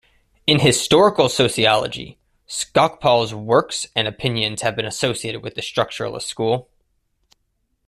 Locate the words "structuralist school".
5.61-6.71